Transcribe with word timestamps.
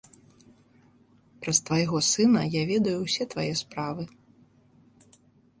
Праз 1.43 1.57
твайго 1.67 1.97
сына 2.11 2.41
я 2.55 2.63
ведаю 2.71 2.97
ўсе 3.03 3.23
твае 3.35 3.47
справы. 3.63 4.03